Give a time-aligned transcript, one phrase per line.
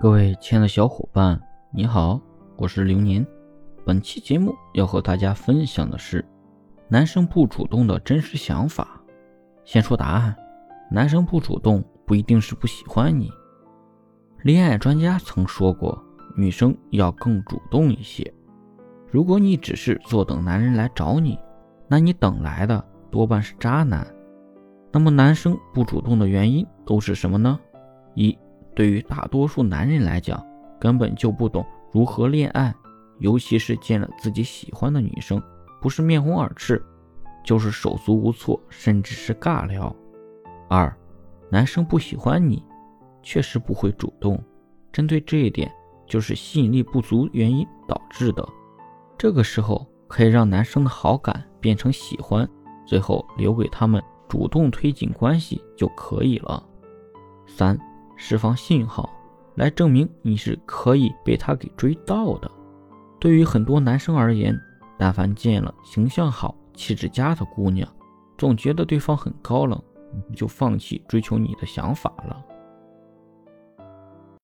[0.00, 1.40] 各位亲爱的小伙伴，
[1.72, 2.20] 你好，
[2.56, 3.26] 我是流年。
[3.84, 6.24] 本期节目要和大家分享的是
[6.86, 9.02] 男生不主动的真实想法。
[9.64, 10.36] 先说答案，
[10.88, 13.28] 男生不主动不一定是不喜欢你。
[14.44, 16.00] 恋爱专家曾说过，
[16.36, 18.32] 女生要更主动一些。
[19.10, 21.36] 如果你只是坐等男人来找你，
[21.88, 24.06] 那你等来的多半是渣男。
[24.92, 27.58] 那么男生不主动的原因都是什么呢？
[28.14, 28.38] 一
[28.78, 30.40] 对于大多数男人来讲，
[30.78, 32.72] 根本就不懂如何恋爱，
[33.18, 35.42] 尤其是见了自己喜欢的女生，
[35.80, 36.80] 不是面红耳赤，
[37.44, 39.92] 就是手足无措，甚至是尬聊。
[40.68, 40.96] 二，
[41.50, 42.62] 男生不喜欢你，
[43.20, 44.40] 确实不会主动。
[44.92, 45.68] 针对这一点，
[46.06, 48.48] 就是吸引力不足原因导致的。
[49.18, 52.48] 这个时候可以让男生的好感变成喜欢，
[52.86, 56.64] 最后留给他们主动推进关系就可以了。
[57.44, 57.76] 三。
[58.20, 59.08] 释放信号
[59.54, 62.50] 来证明你是可以被他给追到的。
[63.18, 64.54] 对于很多男生而言，
[64.98, 67.88] 但凡见了形象好、气质佳的姑娘，
[68.36, 69.80] 总觉得对方很高冷，
[70.36, 72.44] 就放弃追求你的想法了。